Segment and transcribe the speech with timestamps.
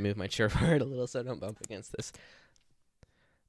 [0.00, 2.12] me move my chair forward a little so I don't bump against this.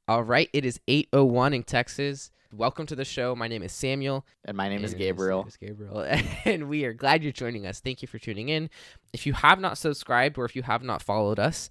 [0.07, 2.31] All right, it is 8:01 in Texas.
[2.53, 3.33] Welcome to the show.
[3.33, 4.25] My name is Samuel.
[4.43, 5.39] And my name is Gabriel.
[5.39, 6.05] name is Gabriel.
[6.45, 7.79] and we are glad you're joining us.
[7.79, 8.69] Thank you for tuning in.
[9.13, 11.69] If you have not subscribed or if you have not followed us,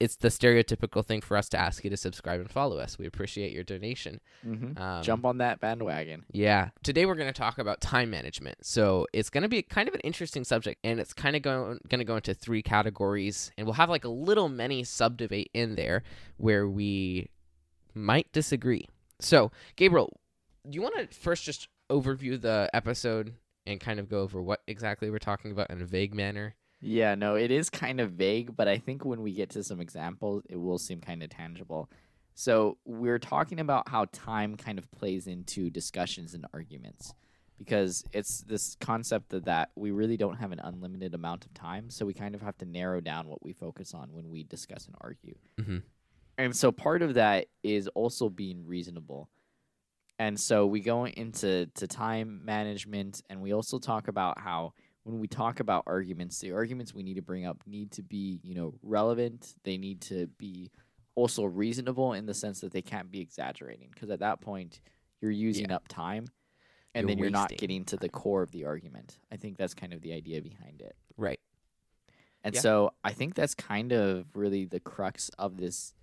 [0.00, 2.98] it's the stereotypical thing for us to ask you to subscribe and follow us.
[2.98, 4.20] We appreciate your donation.
[4.42, 6.24] hmm Um, Jump on that bandwagon.
[6.32, 6.70] Yeah.
[6.84, 8.64] Today we're going to talk about time management.
[8.64, 11.80] So it's going to be kind of an interesting subject, and it's kind of going
[11.88, 15.50] going to go into three categories, and we'll have like a little mini sub debate
[15.52, 16.02] in there
[16.36, 17.28] where we
[17.94, 18.86] might disagree.
[19.20, 20.12] So Gabriel,
[20.68, 23.34] do you want to first just overview the episode
[23.66, 26.54] and kind of go over what exactly we're talking about in a vague manner?
[26.80, 29.80] Yeah, no, it is kind of vague, but I think when we get to some
[29.80, 31.90] examples, it will seem kind of tangible.
[32.34, 37.14] So, we're talking about how time kind of plays into discussions and arguments
[37.58, 41.90] because it's this concept of that we really don't have an unlimited amount of time,
[41.90, 44.86] so we kind of have to narrow down what we focus on when we discuss
[44.86, 45.34] and argue.
[45.60, 45.78] Mm-hmm.
[46.38, 49.28] And so, part of that is also being reasonable.
[50.20, 54.74] And so, we go into to time management, and we also talk about how
[55.08, 58.40] when we talk about arguments, the arguments we need to bring up need to be,
[58.42, 59.54] you know, relevant.
[59.64, 60.70] They need to be
[61.14, 64.80] also reasonable in the sense that they can't be exaggerating because at that point
[65.22, 66.26] you're using up time
[66.94, 69.18] and You're then you're not getting to the core of the argument.
[69.32, 70.94] I think that's kind of the idea behind it.
[71.16, 71.40] Right.
[72.44, 72.60] And Yeah.
[72.60, 75.94] so I think that's kind of really the crux of this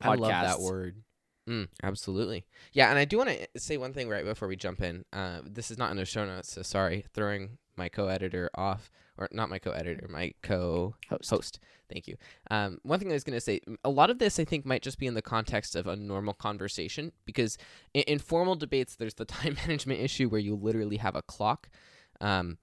[0.00, 1.02] I love that word.
[1.48, 2.44] Mm, absolutely.
[2.72, 5.04] Yeah, and I do want to say one thing right before we jump in.
[5.12, 7.06] Uh, this is not in the show notes, so sorry.
[7.12, 11.30] Throwing my co-editor off, or not my co-editor, my co-host.
[11.30, 11.60] host.
[11.92, 12.16] Thank you.
[12.50, 14.82] Um, one thing I was going to say, a lot of this I think might
[14.82, 17.58] just be in the context of a normal conversation because
[17.94, 21.68] in, in formal debates, there's the time management issue where you literally have a clock.
[22.20, 22.58] Um,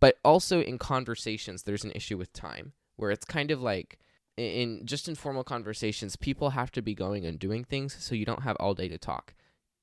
[0.00, 3.98] but also in conversations, there's an issue with time where it's kind of like
[4.36, 8.42] in just informal conversations, people have to be going and doing things, so you don't
[8.42, 9.34] have all day to talk.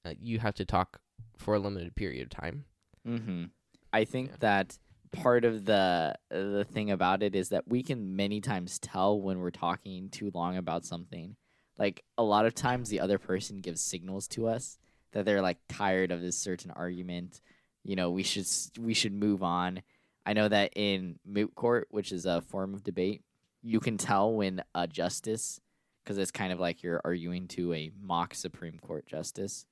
[0.05, 1.01] Uh, you have to talk
[1.37, 2.65] for a limited period of time.
[3.07, 3.45] Mm-hmm.
[3.93, 4.35] I think Yeah.
[4.39, 4.79] that
[5.11, 9.39] part of the the thing about it is that we can many times tell when
[9.39, 11.35] we're talking too long about something.
[11.77, 14.77] Like a lot of times, the other person gives signals to us
[15.11, 17.41] that they're like tired of this certain argument.
[17.83, 18.47] You know, we should
[18.79, 19.83] we should move on.
[20.25, 23.21] I know that in moot court, which is a form of debate,
[23.61, 25.59] you can tell when a justice,
[26.03, 29.65] because it's kind of like you're arguing to a mock Supreme Court justice.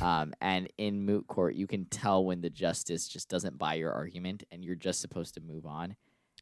[0.00, 3.92] Um, and in moot court, you can tell when the justice just doesn't buy your
[3.92, 5.96] argument and you're just supposed to move on.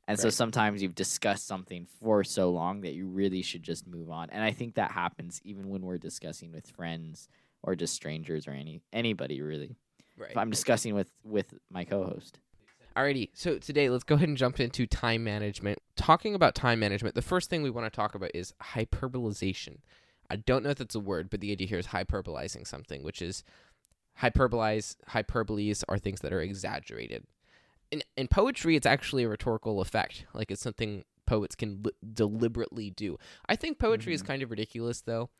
[0.06, 4.10] And so sometimes you've discussed something for so long that you really should just move
[4.10, 4.30] on.
[4.30, 7.28] And I think that happens even when we're discussing with friends
[7.62, 9.76] or just strangers or any anybody really.
[10.16, 10.30] Right.
[10.30, 12.38] If I'm discussing with with my co-host.
[12.96, 15.78] Alrighty, so today let's go ahead and jump into time management.
[15.94, 19.78] Talking about time management, the first thing we want to talk about is hyperbolization.
[20.31, 23.22] I don't know if that's a word, but the idea here is hyperbolizing something, which
[23.22, 23.44] is
[24.21, 24.97] hyperbolize.
[25.11, 27.25] Hyperboles are things that are exaggerated.
[27.91, 32.91] In in poetry, it's actually a rhetorical effect, like it's something poets can li- deliberately
[32.91, 33.19] do.
[33.49, 34.27] I think poetry is Mhm.
[34.27, 35.31] kind of ridiculous though,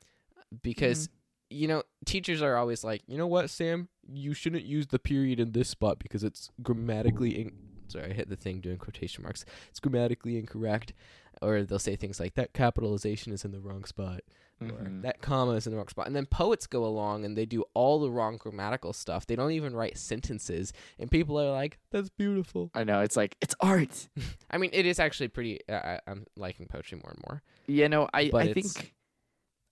[0.63, 1.09] because
[1.51, 5.41] you know teachers are always like, you know what, Sam, you shouldn't use the period
[5.41, 7.41] in this spot because it's grammatically.
[7.41, 7.53] In-
[7.89, 9.47] Sorry, I hit the thing doing quotation marks.
[9.71, 10.93] It's grammatically incorrect,
[11.41, 14.21] or they'll say things like that capitalization is in the wrong spot
[14.61, 15.03] Mhm.
[15.03, 16.07] that comma is in the wrong spot.
[16.07, 19.27] And then poets go along and they do all the wrong grammatical stuff.
[19.27, 23.37] They don't even write sentences, and people are like, "That's beautiful." I know it's like
[23.41, 24.09] it's art.
[24.51, 25.61] I mean, it is actually pretty.
[25.69, 27.43] Uh, I'm liking poetry more and more.
[27.67, 28.95] You know, I, But I it's- think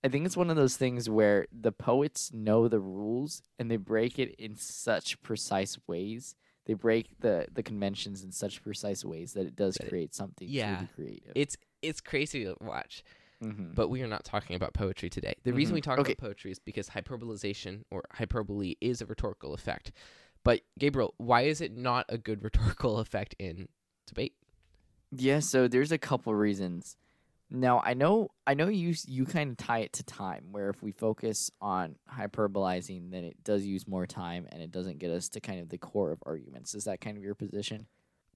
[0.03, 3.77] I think it's one of those things where the poets know the rules and they
[3.77, 6.35] break it in such precise ways.
[6.65, 10.75] They break the, the conventions in such precise ways that it does create something yeah.
[10.75, 11.31] truly creative.
[11.35, 13.03] It's it's crazy to watch.
[13.43, 13.75] Mhm.
[13.75, 15.35] But we are not talking about poetry today.
[15.43, 15.75] The reason Mhm.
[15.75, 16.13] we talk Okay.
[16.13, 19.91] about poetry is because hyperbolization or hyperbole is a rhetorical effect.
[20.43, 22.41] But Gabriel, why is it not a good
[22.81, 23.69] rhetorical effect in
[24.05, 24.35] debate?
[25.11, 26.97] Yeah, so there's a couple reasons.
[27.49, 30.81] Now I know I know you you kind of tie it to time, where if
[30.83, 35.29] we focus on hyperbolizing, then it does use more time and it doesn't get us
[35.29, 36.75] to kind of the core of arguments.
[36.75, 37.87] Is that kind of your position?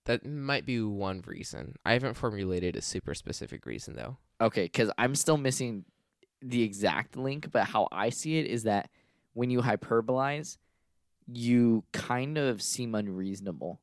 [0.06, 1.76] That might be one reason.
[1.86, 4.18] I haven't formulated a super specific reason though.
[4.40, 5.86] Okay, because I'm still missing
[6.42, 8.90] the exact link, but how I see it is that
[9.34, 10.58] when you hyperbolize,
[11.28, 13.80] you kind of seem unreasonable.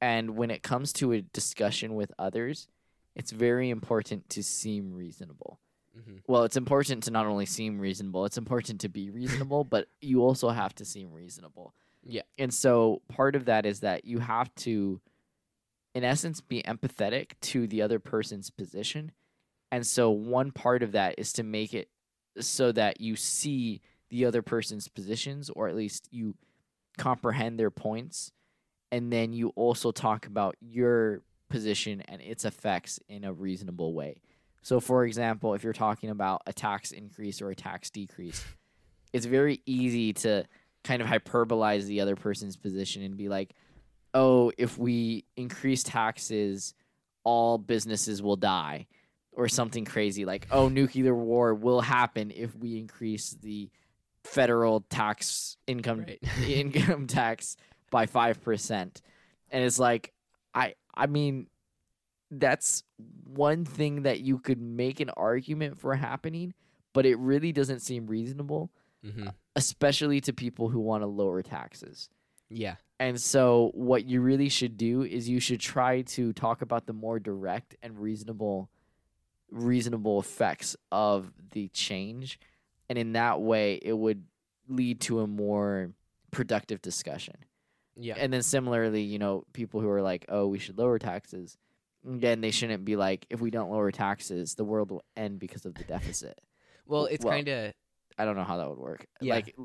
[0.00, 2.68] And when it comes to a discussion with others,
[3.16, 5.58] it's very important to seem reasonable.
[5.98, 6.18] Mm-hmm.
[6.26, 10.22] Well, it's important to not only seem reasonable, it's important to be reasonable, but you
[10.22, 11.74] also have to seem reasonable.
[12.04, 12.22] Yeah.
[12.38, 15.00] And so part of that is that you have to,
[15.94, 19.12] in essence, be empathetic to the other person's position
[19.72, 21.88] And so one part of that is to make it
[22.40, 26.34] so that you see the other person's positions or at least you
[26.98, 28.32] comprehend their points
[28.92, 34.20] and then you also talk about your position and its effects in a reasonable way.
[34.62, 38.44] So for example, if you're talking about a tax increase or a tax decrease,
[39.12, 40.44] it's very easy to
[40.82, 43.54] kind of hyperbolize the other person's position and be like,
[44.14, 46.74] "Oh, if we increase taxes,
[47.24, 48.86] all businesses will die."
[49.32, 53.70] Or something crazy like, "Oh, nuclear war will happen if we increase the
[54.24, 56.18] federal tax income Right.
[56.46, 57.56] income tax
[57.90, 59.00] by 5%."
[59.50, 60.12] And it's like
[60.54, 61.48] I I mean
[62.30, 62.82] that's
[63.24, 66.54] one thing that you could make an argument for happening,
[66.92, 68.70] but it really doesn't seem reasonable,
[69.04, 72.08] hmm especially to people who want to lower taxes.
[72.48, 72.76] Yeah.
[73.00, 76.92] And so, what you really should do is you should try to talk about the
[76.92, 78.68] more direct and reasonable,
[79.50, 82.38] reasonable effects of the change,
[82.90, 84.24] and in that way, it would
[84.68, 85.92] lead to a more
[86.30, 87.36] productive discussion.
[87.96, 88.16] Yeah.
[88.18, 91.56] And then similarly, you know, people who are like, "Oh, we should lower taxes,"
[92.06, 95.64] again, they shouldn't be like, "If we don't lower taxes, the world will end because
[95.64, 96.38] of the deficit."
[96.86, 97.72] well, it's well, kind of
[98.18, 99.06] I don't know how that would work.
[99.22, 99.36] Yeah.
[99.36, 99.56] Like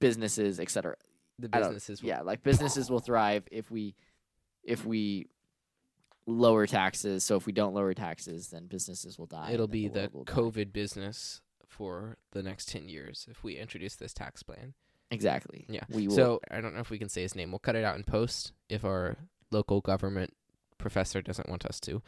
[0.00, 0.96] businesses, etc.
[1.38, 2.02] the businesses.
[2.02, 3.94] will- Yeah, like businesses will thrive if we
[4.62, 5.26] if we
[6.26, 7.24] lower taxes.
[7.24, 9.50] So if we don't lower taxes, then businesses will die.
[9.52, 10.32] It'll be the world will die.
[10.32, 14.74] COVID business for the next 10 years if we introduce this tax plan.
[15.10, 15.66] Exactly.
[15.68, 15.84] Yeah.
[15.90, 16.14] We will.
[16.16, 17.50] So I don't know if we can say his name.
[17.50, 19.16] We'll cut it out in post if our
[19.50, 20.34] local government
[20.78, 22.02] professor doesn't want us to.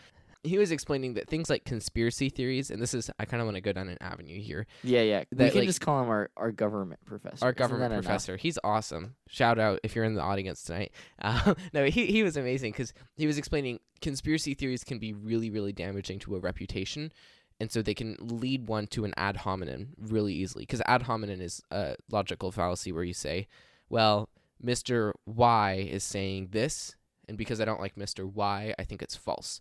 [0.47, 3.57] He was explaining that things like conspiracy theories, and this is, I kind of want
[3.57, 4.67] to go down an avenue here.
[4.83, 5.25] yeah, yeah.
[5.31, 7.45] we can like- just call him our, our government professor.
[7.45, 8.05] Our government that enough?
[8.05, 9.17] professor, he's awesome.
[9.29, 10.93] Shout out if you're in the audience tonight.
[11.19, 15.51] Uh, no, he, he was amazing because he was explaining conspiracy theories can be really,
[15.51, 17.11] really damaging to a reputation.
[17.59, 20.63] And so they can lead one to an ad hominem really easily.
[20.63, 23.49] Because ad hominem is a logical fallacy where you say,
[23.89, 24.29] well,
[24.63, 25.13] Mr.
[25.25, 26.95] Y is saying this,
[27.29, 28.31] and because I don't like Mr.
[28.31, 29.61] Y, I think it's false,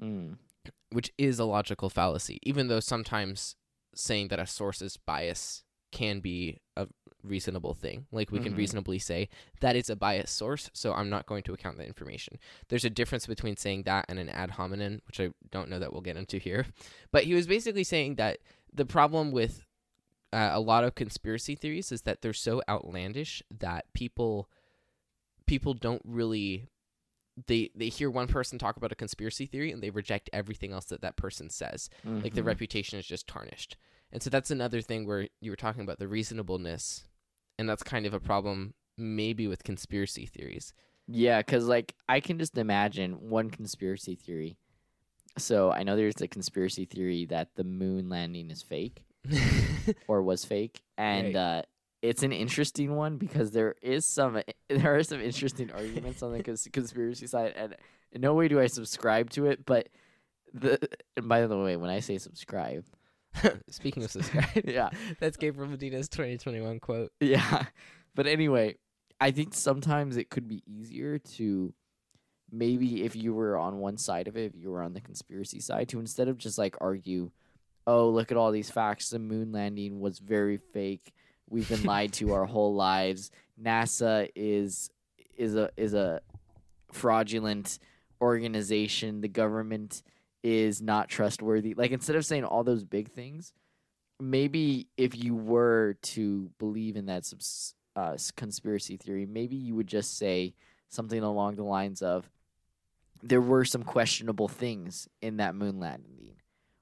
[0.00, 0.36] Mm.
[0.90, 3.56] which is a logical fallacy, even though sometimes
[3.94, 6.86] saying that a source's bias can be a
[7.22, 8.06] reasonable thing.
[8.12, 8.58] Like we can Mhm.
[8.58, 9.28] reasonably say
[9.60, 12.38] that is a biased source, so I'm not going to account that information.
[12.68, 15.92] There's a difference between saying that and an ad hominem, which I don't know that
[15.92, 16.66] we'll get into here.
[17.12, 18.38] But he was basically saying that
[18.72, 19.64] the problem with
[20.32, 24.48] uh, a lot of conspiracy theories is that they're so outlandish that people
[25.46, 26.68] people don't really
[27.46, 30.86] they they hear one person talk about a conspiracy theory and they reject everything else
[30.86, 31.88] that that person says
[32.22, 32.46] like the Mhm.
[32.46, 33.76] reputation is just tarnished
[34.12, 37.04] and so that's another thing where you were talking about the reasonableness
[37.58, 40.72] and that's kind of a problem maybe with conspiracy theories
[41.06, 44.56] Yeah, because like I can just imagine one conspiracy theory.
[45.38, 49.04] So I know there's a conspiracy theory that the moon landing is fake
[50.08, 51.36] or was fake, and Right.
[51.36, 51.62] uh,
[52.02, 56.42] it's an interesting one because there is some there are some interesting arguments on the
[56.42, 57.76] cons- conspiracy side, and
[58.12, 59.64] in no way do I subscribe to it.
[59.64, 59.88] But
[60.52, 60.78] the
[61.16, 62.84] and by the way, when I say subscribe,
[63.70, 64.90] speaking of subscribe yeah,
[65.20, 67.64] that's gabriel medina's 2021 quote Yeah.
[68.14, 68.76] But anyway,
[69.20, 71.72] I think sometimes it could be easier to
[72.50, 75.60] maybe if you were on one side of it, if you were on the conspiracy
[75.60, 77.30] side, to instead of just like argue,
[77.86, 81.12] oh, look at all these facts, the moon landing was very fake.
[81.50, 83.30] We've been lied to our whole lives.
[83.60, 84.90] NASA is
[85.36, 86.20] is a is a
[86.92, 87.78] fraudulent
[88.20, 89.20] organization.
[89.20, 90.02] The government
[90.42, 91.74] is not trustworthy.
[91.74, 93.52] Like instead of saying all those big things,
[94.20, 97.32] maybe if you were to believe in that
[97.96, 100.54] uh, conspiracy theory, maybe you would just say
[100.88, 102.30] something along the lines of
[103.22, 106.36] there were some questionable things in that moon landing,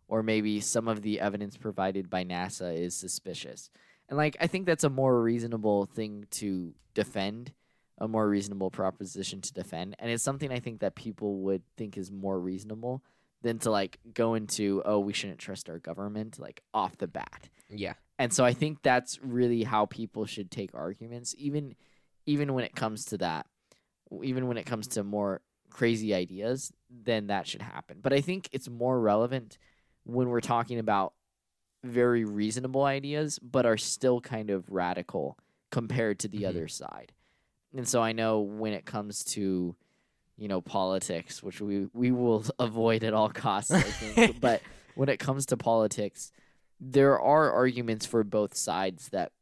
[0.08, 3.70] or maybe some of the evidence provided by NASA is suspicious.
[4.08, 7.52] And like I think that's a more reasonable thing to defend,
[7.98, 11.96] a more reasonable proposition to defend, and it's something I think that people would think
[11.96, 13.02] is more reasonable
[13.42, 17.48] than to like go into oh we shouldn't trust our government like off the bat.
[17.70, 21.74] yeah And so I think that's really how people should take arguments, even
[22.26, 23.46] even when it comes to that,
[24.22, 27.98] even when it comes to more crazy ideas, then that should happen.
[28.02, 29.58] But I think it's more relevant
[30.04, 31.12] when we're talking about
[31.86, 35.38] very reasonable ideas, but are still kind of radical
[35.70, 36.48] compared to the Mhm.
[36.48, 37.12] other side.
[37.72, 39.74] And so I know when it comes to,
[40.36, 44.62] you know, politics, which we we will avoid at all costs, I think, but
[44.94, 46.32] when it comes to politics,
[46.80, 49.32] there are arguments for both sides that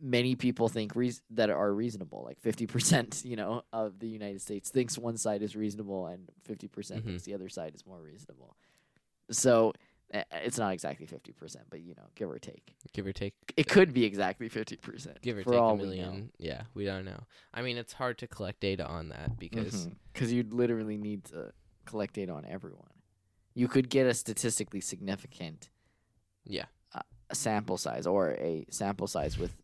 [0.00, 2.22] many people think reas that are reasonable.
[2.24, 6.30] Like fifty percent, you know, of the United States thinks one side is reasonable, and
[6.48, 7.04] 50% Mhm.
[7.04, 8.56] thinks the other side is more reasonable.
[9.30, 9.72] So,
[10.14, 12.74] Eh, eh, it's not exactly fifty percent, but you know, give or take.
[12.92, 13.34] Give or take.
[13.56, 15.20] It could be exactly fifty percent.
[15.20, 16.30] Give or take a we million.
[16.38, 17.24] Yeah, we don't know.
[17.52, 19.94] I mean, it's hard to collect data on that because mm-hmm.
[20.12, 21.52] because you'd literally need to
[21.84, 22.88] collect data on everyone.
[23.54, 25.70] You could get a statistically significant
[26.46, 29.54] yeah, uh, a sample size or a sample size with.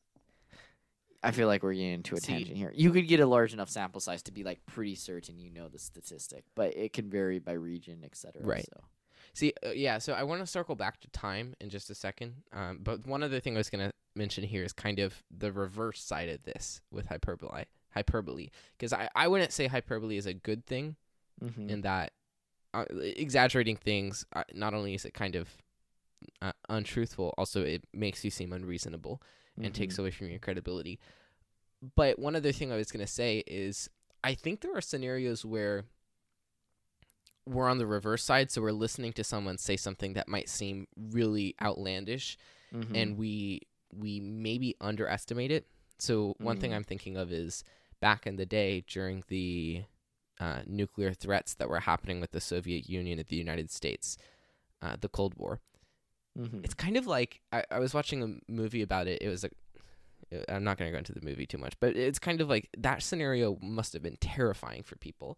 [1.22, 2.72] I feel like we're getting into a See- tangent here.
[2.74, 5.68] You could get a large enough sample size to be like pretty certain you know
[5.68, 8.42] the statistic, but it can vary by region, etc.
[8.42, 8.64] Right.
[8.64, 8.84] So.
[9.32, 12.34] See, uh, yeah, so I want to circle back to time in just a second.
[12.52, 15.52] Um, but one other thing I was going to mention here is kind of the
[15.52, 17.64] reverse side of this with hyperbole.
[17.94, 20.96] Hyperbole, because I, I wouldn't say hyperbole is a good thing
[21.42, 21.70] Mm-hmm.
[21.70, 22.12] in that
[22.74, 24.26] uh, exaggerating things.
[24.34, 25.48] Uh, not only is it kind of
[26.42, 29.22] uh, untruthful, also it makes you seem unreasonable
[29.56, 29.72] and Mm-hmm.
[29.72, 30.98] takes away from your credibility.
[31.96, 33.88] But one other thing I was going to say is
[34.22, 35.84] I think there are scenarios where
[37.50, 40.86] we're on the reverse side, so we're listening to someone say something that might seem
[40.96, 42.36] really outlandish,
[42.74, 42.94] Mm-hmm.
[42.94, 45.66] and we we maybe underestimate it.
[45.98, 46.76] So one thing Mm.
[46.76, 47.64] I'm thinking of is
[48.00, 49.82] back in the day during the
[50.38, 54.16] uh, nuclear threats that were happening with the Soviet Union and the United States,
[54.80, 55.60] uh, the Cold War
[56.38, 56.64] Mhm.
[56.64, 59.20] it's kind of like I, I was watching a movie about it.
[59.20, 59.50] It was a
[60.48, 62.68] I'm not going to go into the movie too much, but it's kind of like
[62.78, 65.36] that scenario must have been terrifying for people.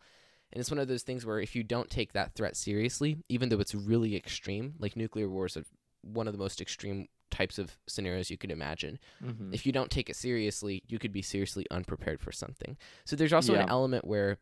[0.52, 3.48] And it's one of those things where if you don't take that threat seriously, even
[3.48, 5.64] though it's really extreme, like nuclear wars are
[6.02, 8.98] one of the most extreme types of scenarios you could imagine.
[9.22, 9.54] Mhm.
[9.54, 12.76] If you don't take it seriously, you could be seriously unprepared for something.
[13.06, 14.38] So there's also an element where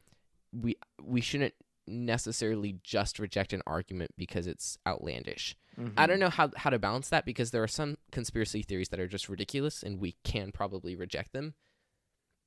[0.53, 1.55] we we shouldn't
[1.87, 5.57] necessarily just reject an argument because it's outlandish.
[5.77, 6.07] I Mhm.
[6.09, 9.07] don't know how how to balance that because there are some conspiracy theories that are
[9.09, 11.55] just ridiculous and we can probably reject them.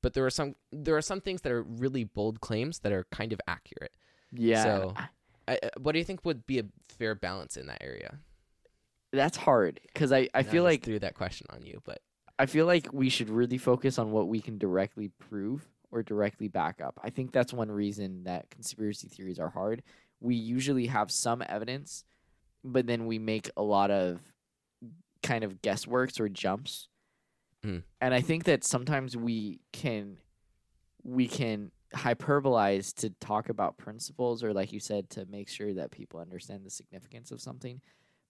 [0.03, 3.05] But there are some there are some things that are really bold claims that are
[3.11, 3.95] kind of accurate.
[4.31, 4.63] Yeah.
[4.63, 5.01] so- I-
[5.47, 6.63] I, I- uh, what do you think would be a
[6.99, 8.19] fair balance in that area?
[9.11, 11.99] that's hard because I, I And feel just like threw that question on you, but
[12.39, 16.47] I feel like we should really focus on what we can directly prove or directly
[16.47, 16.99] back up.
[17.03, 19.83] I think that's one reason that conspiracy theories are hard.
[20.19, 22.05] We usually have some evidence,
[22.63, 24.19] but then we make a lot of
[25.21, 26.87] kind of guessworks or jumps.
[27.65, 27.83] Mm.
[28.01, 30.17] And I think that sometimes we can
[31.03, 35.91] we can hyperbolize to talk about principles or like you said to make sure that
[35.91, 37.81] people understand the significance of something.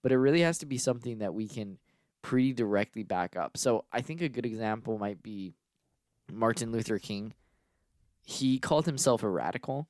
[0.02, 1.78] But it really has to be something that we can
[2.20, 3.56] pretty directly back up.
[3.56, 5.54] So I think a good example might be
[6.30, 7.32] Martin Luther King.
[8.22, 9.88] He called himself a radical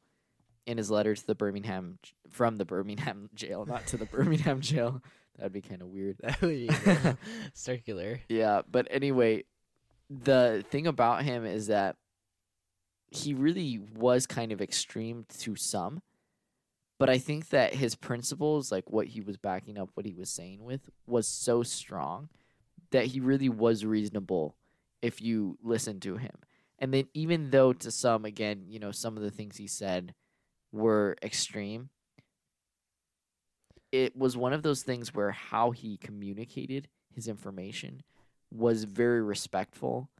[0.66, 1.98] in his letter to the Birmingham
[2.30, 5.02] from the Birmingham jail, not to the Birmingham jail.
[5.36, 6.18] That'd be kind of weird.
[6.22, 6.70] that would be
[7.54, 8.20] circular.
[8.28, 9.44] Yeah, but anyway,
[10.08, 11.96] the thing about him is that
[13.10, 16.02] he really was kind of extreme to some.
[16.98, 20.30] But I think that his principles, like what he was backing up what he was
[20.30, 22.28] saying with, was so strong
[22.92, 24.54] that he really was reasonable
[25.02, 26.36] if you listen to him.
[26.78, 30.14] And then even though to some again, you know, some of the things he said
[30.74, 31.88] were extreme,
[33.92, 38.02] it was one of those things where how he communicated his information
[38.50, 40.10] was very respectful.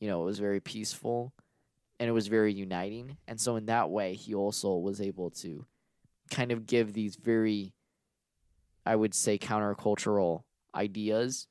[0.00, 1.32] You know, it was very peaceful
[1.98, 3.16] and it was very uniting.
[3.26, 5.66] And so in that way, he also was able to
[6.30, 7.74] kind of give these very
[8.86, 10.42] I would say countercultural
[10.74, 11.46] ideas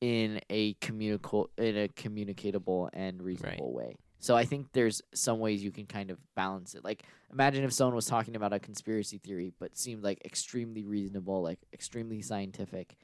[0.00, 3.96] in a communicable in a communicatable and reasonable way.
[4.22, 6.84] So I think there's some ways you can kind of balance it.
[6.84, 7.02] Like
[7.32, 11.58] imagine if someone was talking about a conspiracy theory but seemed like extremely reasonable, like
[11.72, 12.94] extremely scientific.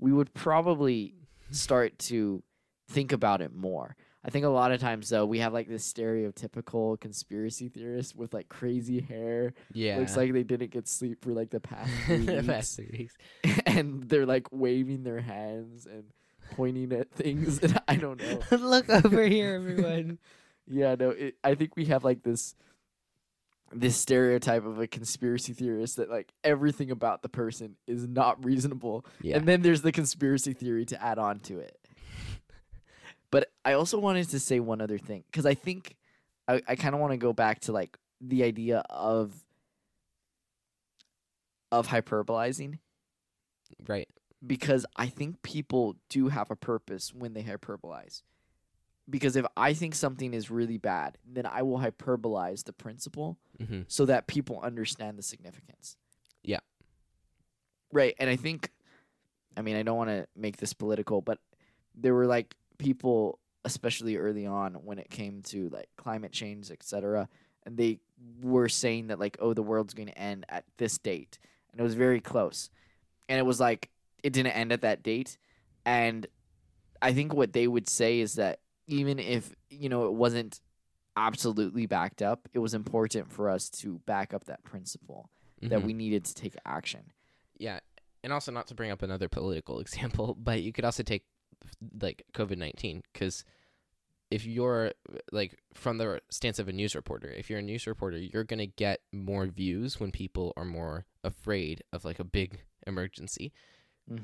[0.00, 1.14] We would probably
[1.52, 2.42] start to
[2.88, 3.94] think about it more.
[4.24, 8.34] I think a lot of times though we have like this stereotypical conspiracy theorist with
[8.34, 9.54] like crazy hair.
[9.72, 9.98] Yeah.
[9.98, 13.16] Looks like they didn't get sleep for like the past three The past three weeks.
[13.66, 16.06] and they're like waving their hands and
[16.50, 18.40] pointing at things and I don't know.
[18.50, 20.18] Look over here, everyone.
[20.68, 22.54] Yeah, no, it, I think we have like this
[23.72, 29.04] this stereotype of a conspiracy theorist that like everything about the person is not reasonable.
[29.20, 29.36] Yeah.
[29.36, 31.78] And then there's the conspiracy theory to add on to it.
[33.32, 35.96] But I also wanted to say one other thing because I think
[36.46, 39.34] I, I kind of want to go back to like the idea of
[41.72, 42.78] of hyperbolizing
[43.88, 44.08] right.
[44.46, 48.22] because I think people do have a purpose when they hyperbolize.
[49.08, 53.82] Because if I think something is really bad, then I will hyperbolize the principle hmm
[53.88, 55.96] so that people understand the significance.
[56.42, 56.60] Yeah.
[57.92, 58.14] Right.
[58.18, 58.70] And I think,
[59.56, 61.38] I mean, I don't want to make this political, but
[61.94, 67.28] there were like people, especially early on when it came to like climate change, etc.
[67.64, 68.00] And they
[68.42, 71.38] were saying that like, oh, the world's going to end at this date.
[71.72, 72.70] And it was very close.
[73.28, 73.90] and it was like
[74.22, 75.38] it didn't end at that date.
[75.84, 76.26] And
[77.00, 80.60] I think what they would say is that even if you know it wasn't
[81.16, 85.30] absolutely backed up, it was important for us to back up that principle
[85.62, 85.84] that Mhm.
[85.84, 87.12] we needed to take action.
[87.58, 87.80] Yeah,
[88.22, 91.24] and also not to bring up another political example, but you could also take
[92.02, 93.44] like COVID nineteen because
[94.30, 94.92] if you're
[95.32, 98.66] like from the stance of a news reporter, if you're a news reporter, you're gonna
[98.66, 103.52] get more views when people are more afraid of like a big emergency.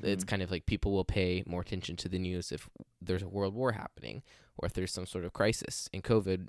[0.01, 0.27] It's Mhm.
[0.27, 2.69] kind of like people will pay more attention to the news if
[3.01, 4.23] there's a world war happening
[4.57, 5.89] or if there's some sort of crisis.
[5.91, 6.47] In COVID,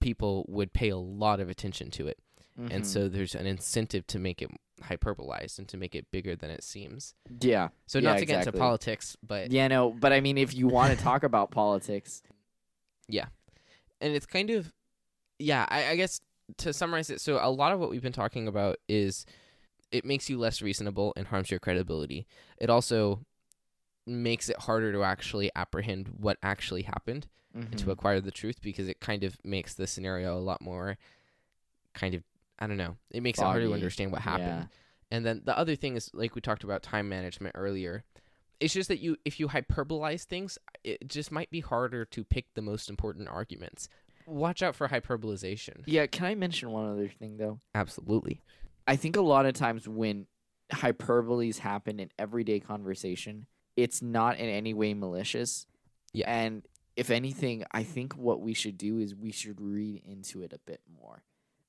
[0.00, 2.18] people would pay a lot of attention to it
[2.58, 2.86] and Mhm.
[2.86, 4.50] so there's an incentive to make it
[4.82, 7.14] hyperbolized and to make it bigger than it seems.
[7.42, 10.54] yeah, So Yeah, not to get into politics, but yeah, no, but I mean, if
[10.54, 12.22] you want to talk about politics,
[13.08, 13.26] Yeah.
[14.00, 14.72] and it's kind of
[15.38, 16.20] yeah, I, I guess
[16.58, 19.26] to summarize it, so a lot of what we've been talking about is
[19.92, 22.26] it makes you less reasonable and harms your credibility.
[22.58, 23.24] It also
[24.06, 27.92] makes it harder to actually apprehend what actually happened and to Mhm.
[27.92, 30.98] acquire the truth because it kind of makes the scenario a lot more
[31.94, 32.22] kind of
[32.58, 32.96] I don't know.
[33.10, 34.46] It makes it harder to understand what happened.
[34.62, 34.66] Yeah.
[35.10, 38.04] And then the other thing is like we talked about time management earlier.
[38.60, 42.46] It's just that you if you hyperbolize things, it just might be harder to pick
[42.54, 43.88] the most important arguments.
[44.26, 45.82] Watch out for hyperbolization.
[45.86, 46.06] yeah.
[46.06, 47.60] Can I mention one other thing though?
[47.74, 48.40] Absolutely.
[48.86, 50.26] I think a lot of times when
[50.72, 55.66] hyperboles happen in everyday conversation, it's not in any way malicious.
[56.12, 56.30] Yeah.
[56.30, 56.62] And
[56.96, 60.58] if anything, I think what we should do is we should read into it a
[60.66, 61.24] bit more.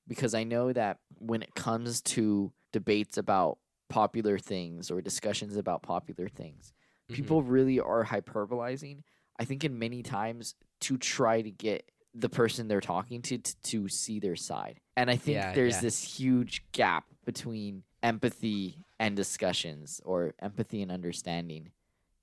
[0.07, 3.57] Because I know that when it comes to debates about
[3.89, 6.74] popular things or discussions about popular things,
[7.09, 7.15] Mhm.
[7.15, 9.03] people really are hyperbolizing.
[9.39, 13.55] I think in many times to try to get the person they're talking to to,
[13.63, 14.79] to see their side.
[14.95, 15.81] And I think Yeah, there's yeah.
[15.81, 21.71] this huge gap between empathy and discussions or empathy and understanding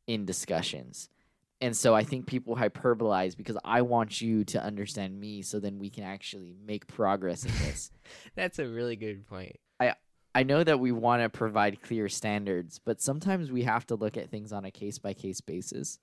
[0.06, 1.08] in discussions.
[1.60, 5.78] And so I think people hyperbolize because I want you to understand me so then
[5.78, 7.90] we can actually make progress in this.
[8.34, 9.56] That's a really good point.
[9.78, 9.94] I
[10.34, 14.16] I know that we want to provide clear standards, but sometimes we have to look
[14.16, 16.00] at things on a case by case basis.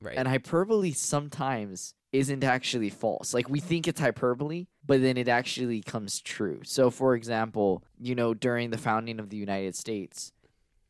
[0.00, 0.16] Right.
[0.16, 3.32] And hyperbole sometimes isn't actually false.
[3.32, 6.60] Like we think it's hyperbole, but then it actually comes true.
[6.64, 10.32] So for example, you know, during the founding of the United States,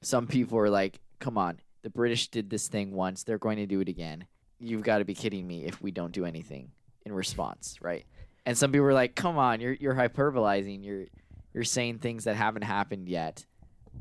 [0.01, 3.67] some people are like, "Come on, the British did this thing once, they're going to
[3.67, 4.27] do it again.
[4.59, 6.73] You've got to be kidding me if we don't do anything
[7.07, 8.05] in response, right?"
[8.45, 10.85] And some people are like, "Come on, you're you're hyperbolizing.
[10.85, 11.07] You're
[11.55, 13.47] you're saying things that haven't happened yet.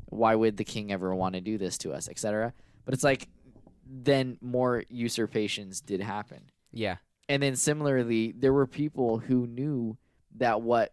[0.06, 2.52] Why would the king ever want to do this to us, etc."
[2.84, 3.28] But it's like
[3.86, 6.50] then more usurpations did happen.
[6.72, 6.96] yeah.
[7.28, 9.96] And then similarly, there were people who knew
[10.36, 10.92] that what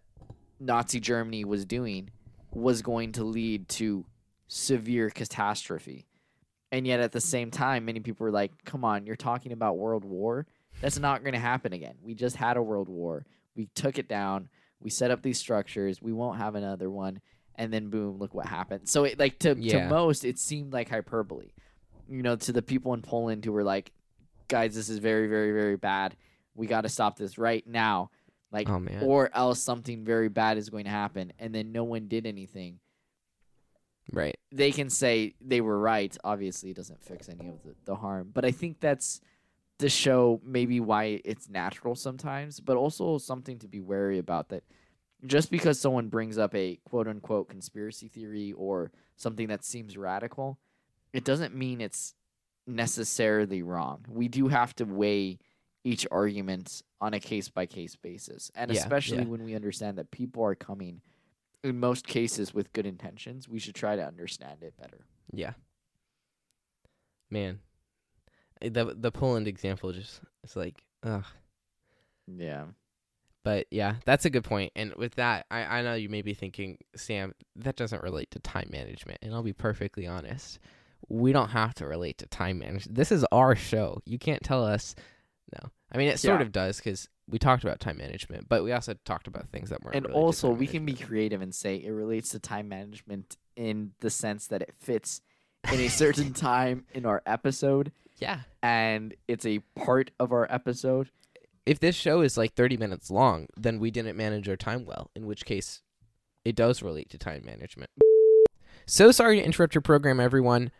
[0.59, 2.11] Nazi Germany was doing
[2.51, 4.05] was going to lead to
[4.47, 6.05] severe catastrophe.
[6.71, 9.77] And yet at the same time, many people were like, come on, you're talking about
[9.77, 10.45] world war?
[10.81, 11.95] That's not going to happen again.
[12.01, 13.25] We just had a world war.
[13.55, 14.49] We took it down.
[14.79, 16.01] We set up these structures.
[16.01, 17.21] We won't have another one.
[17.55, 18.87] And then boom, look what happened.
[18.87, 19.83] So it like to, Yeah.
[19.83, 21.49] to most, it seemed like hyperbole.
[22.07, 23.91] You know, to the people in Poland who were like,
[24.49, 26.15] guys, this is very, very, very bad.
[26.55, 28.11] We got to stop this right now.
[28.51, 29.03] Like, Oh man.
[29.03, 31.31] or else something very bad is going to happen.
[31.39, 32.79] And then no one did anything.
[34.11, 34.37] right.
[34.51, 36.15] They can say they were right.
[36.23, 38.31] Obviously, it doesn't fix any of the, the harm.
[38.33, 39.21] But I think that's
[39.77, 44.63] the show maybe why it's natural sometimes, but also something to be wary about that
[45.25, 50.57] just because someone brings up a quote unquote conspiracy theory or something that seems radical,
[51.13, 52.15] it doesn't mean it's
[52.69, 54.05] necessarily wrong.
[54.07, 55.39] We do have to weigh
[55.83, 58.51] each argument on a case by case basis.
[58.55, 59.25] And Yeah, especially yeah.
[59.25, 61.01] when we understand that people are coming
[61.63, 65.05] in most cases with good intentions, we should try to understand it better.
[65.33, 65.53] Yeah.
[67.29, 67.59] Man.
[68.63, 71.25] Uh, The the Poland example just it's like ugh.
[72.27, 72.65] Yeah.
[73.43, 74.73] But yeah, that's a good point.
[74.75, 78.39] And with that, I, I know you may be thinking, Sam, that doesn't relate to
[78.39, 79.19] time management.
[79.21, 80.59] And I'll be perfectly honest.
[81.07, 82.95] We don't have to relate to time management.
[82.95, 84.01] This is our show.
[84.05, 84.95] You can't tell us.
[85.53, 85.69] No.
[85.91, 86.45] I mean, it sort Yeah.
[86.45, 89.83] of does because we talked about time management, but we also talked about things that
[89.83, 89.95] weren't.
[89.95, 94.09] And also, we can be creative and say it relates to time management in the
[94.09, 95.21] sense that it fits
[95.71, 98.41] in a certain time in our episode Yeah.
[98.63, 101.09] and it's a part of our episode.
[101.65, 105.11] If this show is like 30 minutes long, then we didn't manage our time well,
[105.15, 105.81] in which case
[106.45, 107.91] it does relate to time management.
[108.85, 110.71] So sorry to interrupt your program, everyone.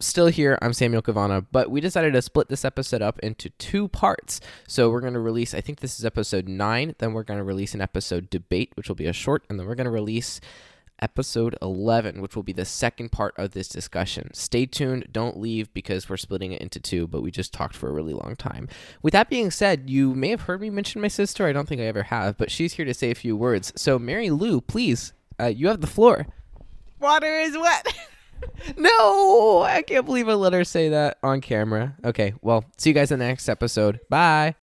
[0.00, 3.86] Still here, I'm Samuel Kavana, but we decided to split this episode up into two
[3.86, 4.40] parts.
[4.66, 7.44] So we're going to release, I think this is episode nine, then we're going to
[7.44, 10.40] release an episode debate, which will be a short, and then we're going to release
[11.00, 14.34] episode 11, which will be the second part of this discussion.
[14.34, 15.06] Stay tuned.
[15.12, 18.14] Don't leave because we're splitting it into two, but we just talked for a really
[18.14, 18.68] long time.
[19.00, 21.46] With that being said, you may have heard me mention my sister.
[21.46, 23.72] I don't think I ever have, but she's here to say a few words.
[23.76, 26.26] So, Mary Lou, please, uh, you have the floor.
[26.98, 27.86] Water is wet.
[28.76, 31.94] no, I can't believe I let her say that on camera.
[32.04, 34.00] Okay, well, see you guys in the next episode.
[34.08, 34.54] Bye.